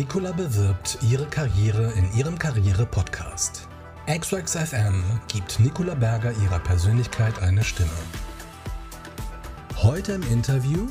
[0.00, 3.68] Nicola bewirbt ihre Karriere in ihrem Karriere-Podcast.
[4.06, 7.90] X-Wax FM gibt Nicola Berger ihrer Persönlichkeit eine Stimme.
[9.76, 10.88] Heute im Interview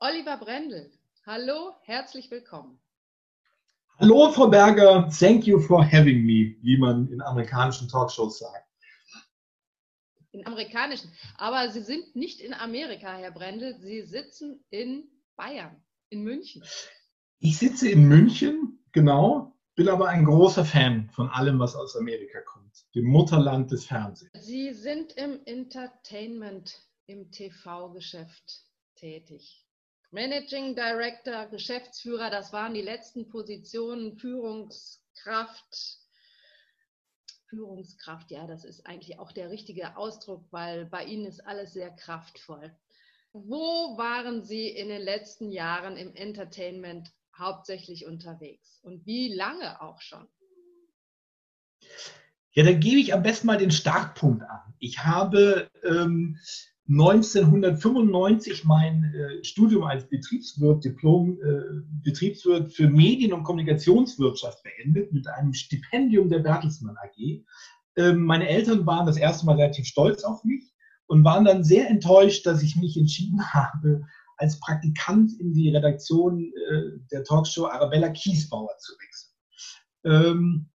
[0.00, 0.90] Oliver Brendel.
[1.24, 2.80] Hallo, herzlich willkommen.
[4.00, 5.08] Hallo, Frau Berger.
[5.16, 8.66] Thank you for having me, wie man in amerikanischen Talkshows sagt.
[10.32, 11.12] In amerikanischen.
[11.38, 13.78] Aber Sie sind nicht in Amerika, Herr Brendel.
[13.78, 15.04] Sie sitzen in
[15.36, 15.80] Bayern,
[16.14, 16.62] in München.
[17.40, 22.40] Ich sitze in München, genau, bin aber ein großer Fan von allem, was aus Amerika
[22.40, 24.32] kommt, dem Mutterland des Fernsehens.
[24.46, 28.62] Sie sind im Entertainment, im TV-Geschäft
[28.94, 29.66] tätig.
[30.12, 35.98] Managing Director, Geschäftsführer, das waren die letzten Positionen, Führungskraft.
[37.48, 41.90] Führungskraft, ja, das ist eigentlich auch der richtige Ausdruck, weil bei Ihnen ist alles sehr
[41.90, 42.72] kraftvoll.
[43.36, 50.00] Wo waren Sie in den letzten Jahren im Entertainment hauptsächlich unterwegs und wie lange auch
[50.00, 50.28] schon?
[52.52, 54.60] Ja, dann gebe ich am besten mal den Startpunkt an.
[54.78, 56.38] Ich habe ähm,
[56.88, 65.26] 1995 mein äh, Studium als Betriebswirt, Diplom äh, Betriebswirt für Medien- und Kommunikationswirtschaft beendet mit
[65.26, 67.42] einem Stipendium der Bertelsmann AG.
[67.96, 70.73] Ähm, meine Eltern waren das erste Mal relativ stolz auf mich
[71.06, 74.02] und waren dann sehr enttäuscht, dass ich mich entschieden habe,
[74.36, 79.34] als Praktikant in die Redaktion äh, der Talkshow Arabella Kiesbauer zu wechseln.
[80.04, 80.70] Ähm,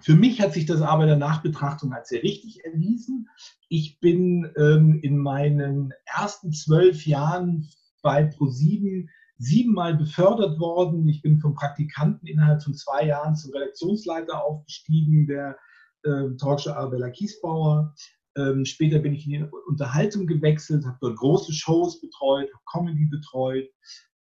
[0.00, 3.28] für mich hat sich das aber in der Nachbetrachtung als sehr richtig erwiesen.
[3.68, 7.68] Ich bin ähm, in meinen ersten zwölf Jahren
[8.00, 11.06] bei ProSieben siebenmal befördert worden.
[11.08, 15.58] Ich bin vom Praktikanten innerhalb von zwei Jahren zum Redaktionsleiter aufgestiegen, der
[16.04, 17.94] äh, Talkshow Arabella Kiesbauer.
[18.36, 23.06] Ähm, später bin ich in die Unterhaltung gewechselt, habe dort große Shows betreut, habe Comedy
[23.06, 23.68] betreut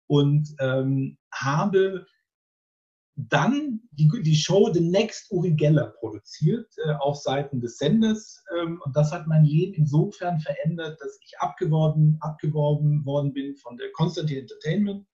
[0.07, 2.05] und ähm, habe
[3.15, 8.43] dann die, die, Show The Next Uri Geller produziert äh, auf Seiten des Senders.
[8.57, 13.77] Ähm, und das hat mein Leben insofern verändert, dass ich abgeworben, abgeworben worden bin von
[13.77, 15.05] der Constantine Entertainment.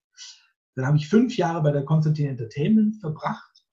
[0.76, 3.66] Dann habe ich fünf Jahre bei der Constantine Entertainment verbracht,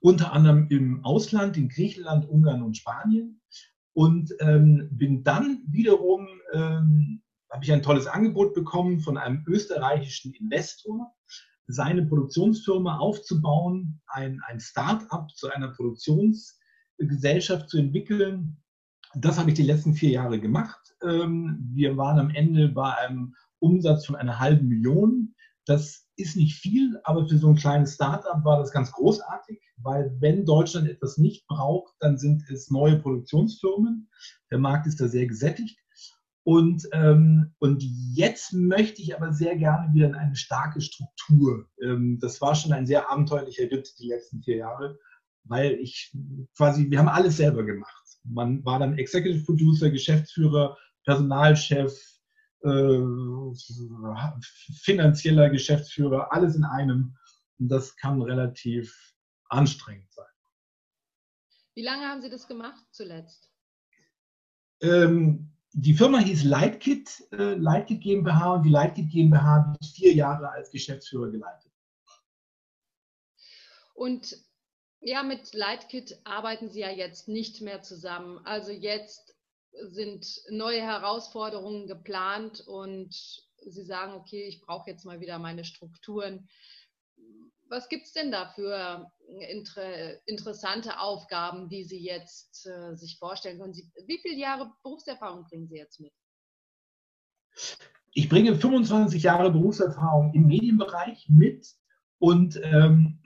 [0.00, 3.40] unter anderem im Ausland, in Griechenland, Ungarn und Spanien
[3.94, 10.32] und ähm, bin dann wiederum, ähm, habe ich ein tolles Angebot bekommen von einem österreichischen
[10.32, 11.12] Investor,
[11.66, 18.56] seine Produktionsfirma aufzubauen, ein, ein Start-up zu einer Produktionsgesellschaft zu entwickeln.
[19.14, 20.80] Das habe ich die letzten vier Jahre gemacht.
[21.02, 25.34] Ähm, wir waren am Ende bei einem Umsatz von einer halben Million.
[25.66, 30.14] Das ist nicht viel, aber für so ein kleines Startup war das ganz großartig, weil
[30.20, 34.08] wenn Deutschland etwas nicht braucht, dann sind es neue Produktionsfirmen.
[34.50, 35.78] Der Markt ist da sehr gesättigt.
[36.44, 37.84] Und, ähm, und
[38.14, 41.68] jetzt möchte ich aber sehr gerne wieder in eine starke Struktur.
[41.80, 44.98] Ähm, das war schon ein sehr abenteuerlicher Ritt die letzten vier Jahre,
[45.44, 46.12] weil ich
[46.56, 48.18] quasi, wir haben alles selber gemacht.
[48.24, 51.96] Man war dann Executive Producer, Geschäftsführer, Personalchef,
[54.82, 57.16] finanzieller Geschäftsführer, alles in einem.
[57.58, 59.14] Und das kann relativ
[59.48, 60.26] anstrengend sein.
[61.74, 63.50] Wie lange haben Sie das gemacht zuletzt?
[64.80, 70.12] Ähm, die Firma hieß Lightkit, äh, Lightkit GmbH und die Lightkit GmbH habe ich vier
[70.12, 71.72] Jahre als Geschäftsführer geleitet.
[73.94, 74.36] Und
[75.00, 78.38] ja, mit Lightkit arbeiten Sie ja jetzt nicht mehr zusammen.
[78.44, 79.31] Also jetzt
[79.72, 83.14] sind neue Herausforderungen geplant und
[83.64, 86.48] Sie sagen, okay, ich brauche jetzt mal wieder meine Strukturen.
[87.68, 89.10] Was gibt es denn da für
[89.50, 93.72] inter interessante Aufgaben, die Sie jetzt äh, sich vorstellen können?
[93.72, 96.12] Sie, wie viele Jahre Berufserfahrung bringen Sie jetzt mit?
[98.14, 101.66] Ich bringe 25 Jahre Berufserfahrung im Medienbereich mit
[102.18, 103.20] und ähm,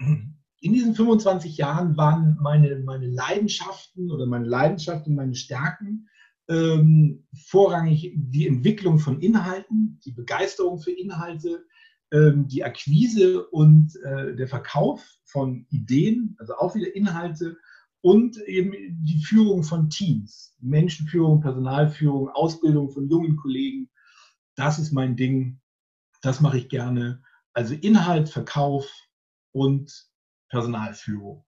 [0.61, 6.09] in diesen 25 Jahren waren meine, meine Leidenschaften oder meine Leidenschaften und meine Stärken
[6.49, 11.65] ähm, vorrangig die Entwicklung von Inhalten, die Begeisterung für Inhalte,
[12.13, 17.57] ähm, die Akquise und äh, der Verkauf von Ideen, also auch wieder Inhalte
[18.01, 18.73] und eben
[19.05, 23.91] die Führung von Teams, Menschenführung, Personalführung, Ausbildung von jungen Kollegen.
[24.55, 25.61] Das ist mein Ding,
[26.23, 27.23] das mache ich gerne.
[27.53, 28.89] Also Inhalt, Verkauf
[29.53, 30.09] und
[30.49, 31.46] Personalführung.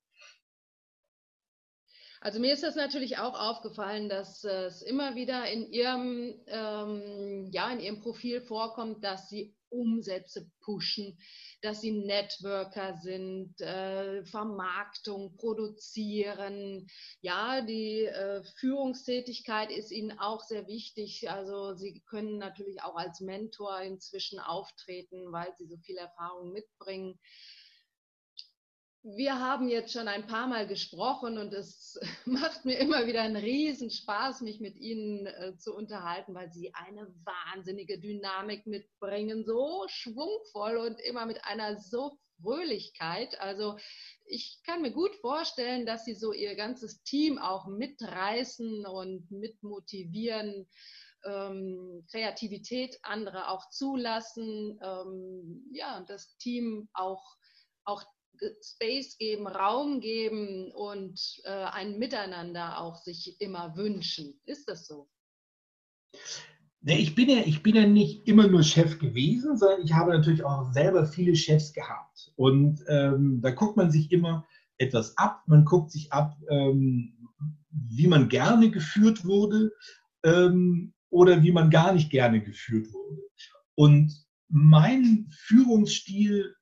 [2.28, 7.70] Also mir ist das natürlich auch aufgefallen, dass es immer wieder in ihrem, ähm, ja,
[7.72, 11.18] in ihrem Profil vorkommt, dass sie Umsätze pushen,
[11.62, 16.86] dass sie Networker sind, äh, Vermarktung, produzieren.
[17.22, 21.30] Ja, die äh, Führungstätigkeit ist ihnen auch sehr wichtig.
[21.30, 27.18] Also sie können natürlich auch als Mentor inzwischen auftreten, weil sie so viel Erfahrung mitbringen
[29.02, 33.36] wir haben jetzt schon ein paar Mal gesprochen und es macht mir immer wieder einen
[33.36, 40.76] Riesenspaß, mich mit Ihnen äh, zu unterhalten, weil Sie eine wahnsinnige Dynamik mitbringen, so schwungvoll
[40.78, 43.40] und immer mit einer so Fröhlichkeit.
[43.40, 43.76] Also
[44.26, 50.68] ich kann mir gut vorstellen, dass Sie so Ihr ganzes Team auch mitreißen und mitmotivieren.
[51.24, 57.36] Ähm, Kreativität andere auch zulassen, ähm, ja, und das Team auch,
[57.84, 58.04] auch
[58.62, 64.40] Space geben, Raum geben und äh, ein Miteinander auch sich immer wünschen.
[64.44, 65.08] Ist das so?
[66.82, 70.44] Ich bin, ja, ich bin ja nicht immer nur Chef gewesen, sondern ich habe natürlich
[70.44, 72.32] auch selber viele Chefs gehabt.
[72.36, 74.46] Und ähm, da guckt man sich immer
[74.78, 75.42] etwas ab.
[75.46, 77.14] Man guckt sich ab, ähm,
[77.70, 79.72] wie man gerne geführt wurde
[80.24, 83.22] ähm, oder wie man gar nicht gerne geführt wurde.
[83.74, 84.14] Und
[84.48, 86.54] mein Führungsstil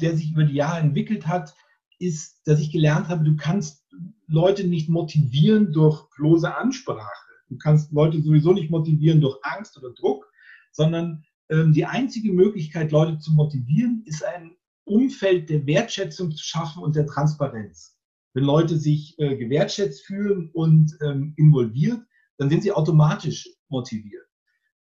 [0.00, 1.54] der sich über die Jahre entwickelt hat,
[1.98, 3.86] ist, dass ich gelernt habe, du kannst
[4.26, 7.24] Leute nicht motivieren durch bloße Ansprache.
[7.48, 10.30] Du kannst Leute sowieso nicht motivieren durch Angst oder Druck,
[10.72, 16.82] sondern ähm, die einzige Möglichkeit, Leute zu motivieren, ist ein Umfeld der Wertschätzung zu schaffen
[16.82, 17.96] und der Transparenz.
[18.32, 22.00] Wenn Leute sich äh, gewertschätzt fühlen und ähm, involviert,
[22.38, 24.26] dann sind sie automatisch motiviert.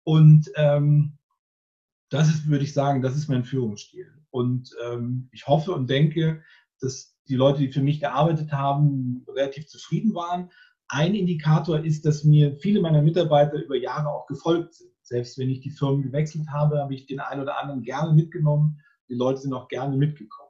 [0.03, 1.17] Und ähm,
[2.09, 4.18] das ist, würde ich sagen, das ist mein Führungsstil.
[4.31, 6.43] Und ähm, ich hoffe und denke,
[6.79, 10.51] dass die Leute, die für mich gearbeitet haben, relativ zufrieden waren.
[10.87, 14.91] Ein Indikator ist, dass mir viele meiner Mitarbeiter über Jahre auch gefolgt sind.
[15.03, 18.79] Selbst wenn ich die Firmen gewechselt habe, habe ich den einen oder anderen gerne mitgenommen.
[19.07, 20.49] Die Leute sind auch gerne mitgekommen.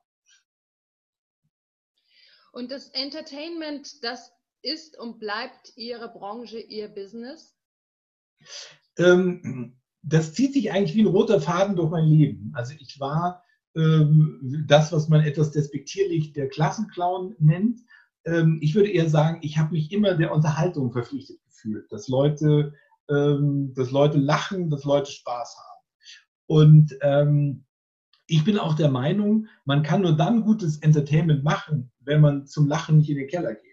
[2.52, 7.56] Und das Entertainment, das ist und bleibt Ihre Branche, Ihr Business?
[8.98, 12.52] Ähm, das zieht sich eigentlich wie ein roter Faden durch mein Leben.
[12.56, 13.44] Also ich war
[13.74, 17.80] das, was man etwas despektierlich der Klassenclown nennt.
[18.26, 22.74] Ähm, ich würde eher sagen, ich habe mich immer der Unterhaltung verpflichtet gefühlt, dass Leute,
[23.10, 25.80] ähm, dass Leute lachen, dass Leute Spaß haben.
[26.48, 27.66] Und ähm,
[28.28, 32.68] ich bin auch der Meinung, man kann nur dann gutes Entertainment machen, wenn man zum
[32.68, 33.64] Lachen nicht in den Keller geht.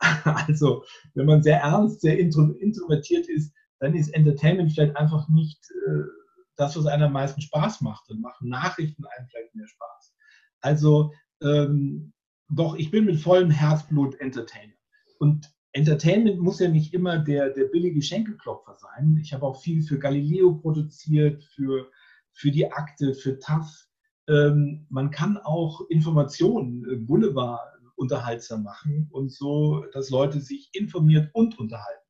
[0.24, 0.84] Also,
[1.14, 6.19] wenn man sehr ernst, sehr introvertiert ist, dann ist Entertainment vielleicht einfach nicht äh,
[6.60, 8.08] das, was einem am meisten Spaß macht.
[8.08, 10.14] Dann machen Nachrichten einem vielleicht mehr Spaß.
[10.60, 11.12] Also
[11.42, 12.12] ähm,
[12.50, 14.74] doch, ich bin mit vollem Herzblut Entertainer.
[15.18, 19.18] Und Entertainment muss ja nicht immer der, der billige Schenkelklopfer sein.
[19.22, 21.90] Ich habe auch viel für Galileo produziert, für,
[22.32, 23.86] für die Akte, für TAF.
[24.28, 27.60] Ähm, man kann auch Informationen, äh, Boulevard
[27.96, 32.09] unterhaltsam machen und so, dass Leute sich informiert und unterhalten.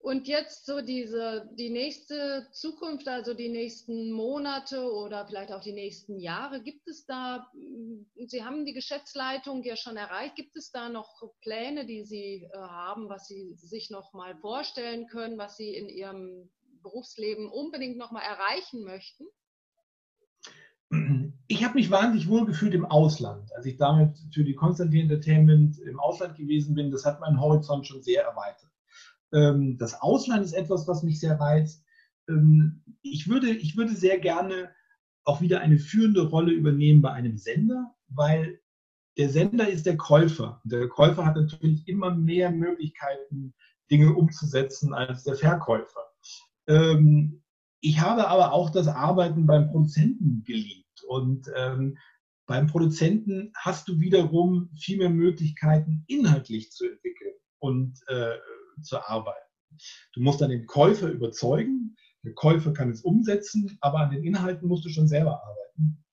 [0.00, 5.72] Und jetzt so diese, die nächste Zukunft, also die nächsten Monate oder vielleicht auch die
[5.72, 7.50] nächsten Jahre, gibt es da,
[8.26, 12.58] Sie haben die Geschäftsleitung ja schon erreicht, gibt es da noch Pläne, die Sie äh,
[12.58, 16.48] haben, was Sie sich noch mal vorstellen können, was Sie in Ihrem
[16.82, 19.26] Berufsleben unbedingt noch mal erreichen möchten?
[21.48, 23.52] Ich habe mich wahnsinnig wohl gefühlt im Ausland.
[23.54, 27.86] Als ich damit für die Konstantin Entertainment im Ausland gewesen bin, das hat meinen Horizont
[27.86, 28.67] schon sehr erweitert.
[29.32, 31.84] Ähm, das Ausland ist etwas, was mich sehr reizt.
[32.28, 34.70] Ähm, ich, würde, ich würde sehr gerne
[35.24, 38.60] auch wieder eine führende Rolle übernehmen bei einem Sender, weil
[39.18, 40.60] der Sender ist der Käufer.
[40.64, 43.54] Der Käufer hat natürlich immer mehr Möglichkeiten,
[43.90, 46.00] Dinge umzusetzen als der Verkäufer.
[46.66, 47.42] Ähm,
[47.80, 50.84] ich habe aber auch das Arbeiten beim Produzenten geliebt.
[51.06, 51.48] Und
[52.48, 58.34] beim Produzenten hast du wiederum viel mehr Möglichkeiten, inhaltlich zu entwickeln und äh,
[58.82, 59.38] zu arbeiten.
[60.14, 64.68] Du musst dann den Käufer überzeugen, der Käufer kann es umsetzen, aber an den Inhalten
[64.68, 66.04] musst du schon selber arbeiten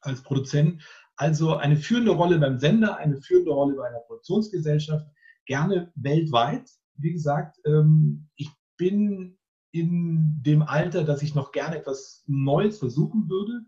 [0.00, 0.82] als Produzent.
[1.16, 5.06] Also eine führende Rolle beim Sender, eine führende Rolle bei einer Produktionsgesellschaft,
[5.44, 6.70] gerne weltweit.
[6.94, 9.38] Wie gesagt, ähm, ich bin
[9.72, 13.64] in dem Alter, dass ich noch gerne etwas Neues versuchen würde.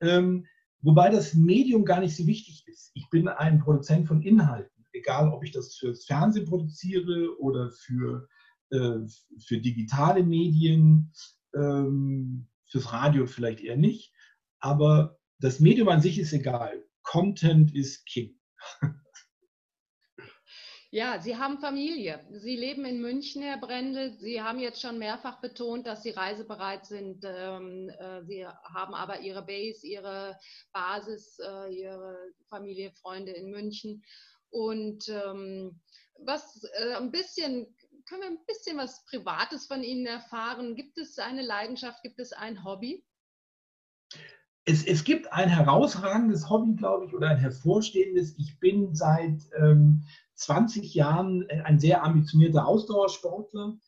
[0.00, 0.46] Ähm,
[0.80, 2.90] wobei das Medium gar nicht so wichtig ist.
[2.94, 8.28] Ich bin ein Produzent von Inhalten egal ob ich das fürs Fernsehen produziere oder für,
[8.70, 8.98] äh,
[9.46, 11.12] für digitale Medien,
[11.54, 14.12] ähm, fürs Radio vielleicht eher nicht.
[14.60, 16.84] Aber das Medium an sich ist egal.
[17.02, 18.38] Content ist King.
[20.90, 22.26] Ja, Sie haben Familie.
[22.32, 24.10] Sie leben in München, Herr Brendel.
[24.18, 27.22] Sie haben jetzt schon mehrfach betont, dass Sie reisebereit sind.
[27.26, 30.38] Ähm, äh, Sie haben aber Ihre Base, Ihre
[30.72, 32.16] Basis, äh, Ihre
[32.48, 34.02] Familie, Freunde in München.
[34.50, 35.80] Und ähm,
[36.24, 37.66] was äh, ein bisschen,
[38.08, 40.74] können wir ein bisschen was Privates von Ihnen erfahren?
[40.74, 43.04] Gibt es eine Leidenschaft, gibt es ein Hobby?
[44.64, 48.38] Es, es gibt ein herausragendes Hobby, glaube ich, oder ein hervorstehendes.
[48.38, 53.78] Ich bin seit ähm, 20 Jahren ein sehr ambitionierter Ausdauersportler.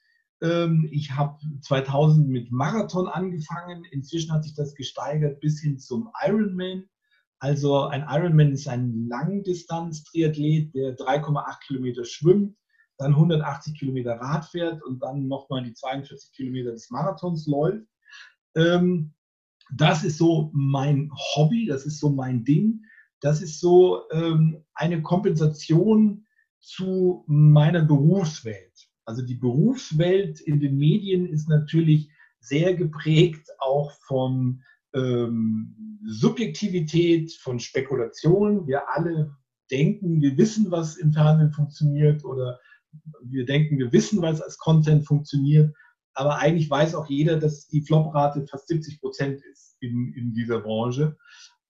[0.42, 3.84] Ähm, ich habe 2000 mit Marathon angefangen.
[3.90, 6.88] Inzwischen hat sich das gesteigert bis hin zum Ironman.
[7.40, 12.54] Also ein Ironman ist ein Langdistanz-Triathlet, der 3,8 Kilometer schwimmt,
[12.98, 17.86] dann 180 Kilometer Rad fährt und dann nochmal die 42 Kilometer des Marathons läuft.
[18.54, 19.14] Ähm,
[19.74, 22.82] das ist so mein Hobby, das ist so mein Ding.
[23.20, 26.26] Das ist so ähm, eine Kompensation
[26.60, 28.90] zu meiner Berufswelt.
[29.06, 34.62] Also die Berufswelt in den Medien ist natürlich sehr geprägt auch von
[34.94, 38.66] ähm, Subjektivität, von Spekulation.
[38.66, 39.34] Wir alle
[39.70, 42.58] denken, wir wissen, was im Fernsehen funktioniert oder
[43.22, 45.74] wir denken, wir wissen, was als Content funktioniert.
[46.14, 50.60] Aber eigentlich weiß auch jeder, dass die Floprate fast 70 Prozent ist in, in dieser
[50.60, 51.16] Branche.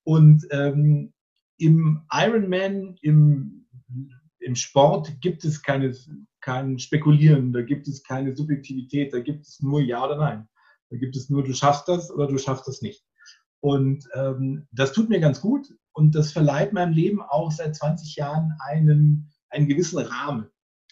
[0.02, 1.12] Und ähm,
[1.58, 3.66] im Ironman, im
[4.40, 5.94] im Sport gibt es keine,
[6.40, 10.48] kein Spekulieren, da gibt es keine Subjektivität, da gibt es nur Ja oder Nein.
[10.90, 13.04] Da gibt es nur, du schaffst das oder du schaffst das nicht.
[13.60, 18.16] Und ähm, das tut mir ganz gut und das verleiht meinem Leben auch seit 20
[18.16, 20.48] Jahren einen, einen gewissen Rahmen.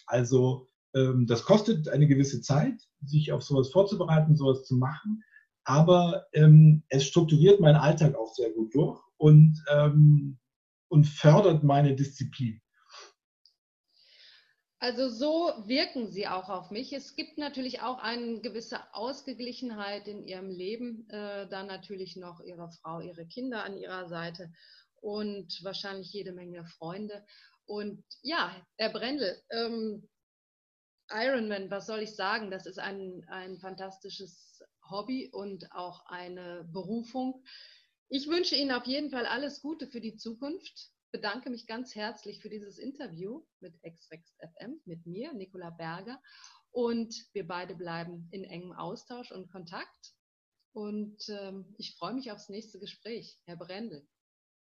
[0.07, 5.23] Also ähm, das kostet eine gewisse Zeit, sich auf sowas vorzubereiten, sowas zu machen,
[5.65, 10.39] aber ähm, es strukturiert meinen Alltag auch sehr gut durch und, ähm,
[10.89, 12.61] und fördert meine Disziplin.
[14.81, 16.93] Also so wirken sie auch auf mich.
[16.93, 22.71] Es gibt natürlich auch eine gewisse Ausgeglichenheit in ihrem Leben, äh, dann natürlich noch ihre
[22.71, 24.53] Frau, ihre Kinder an ihrer Seite
[25.01, 27.27] und wahrscheinlich jede Menge Freunde.
[27.67, 30.09] Und ja, Herr Brendel, ähm,
[31.11, 32.51] Ironman, was soll ich sagen?
[32.51, 37.45] Das ist ein, ein fantastisches Hobby und auch eine Berufung.
[38.09, 42.41] Ich wünsche Ihnen auf jeden Fall alles Gute für die Zukunft bedanke mich ganz herzlich
[42.41, 46.21] für dieses Interview mit Exrex FM, mit mir, Nicola Berger.
[46.71, 50.15] Und wir beide bleiben in engem Austausch und Kontakt.
[50.73, 54.07] Und ähm, ich freue mich aufs nächste Gespräch, Herr Brendel.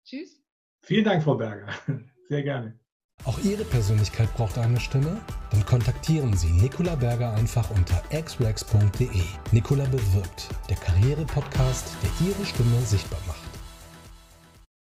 [0.05, 0.41] Tschüss.
[0.83, 1.73] Vielen Dank, Frau Berger.
[2.29, 2.79] Sehr gerne.
[3.25, 5.19] Auch Ihre Persönlichkeit braucht eine Stimme?
[5.51, 9.09] Dann kontaktieren Sie Nicola Berger einfach unter xrex.de.
[9.51, 13.46] Nicola bewirbt, der Karriere-Podcast, der Ihre Stimme sichtbar macht.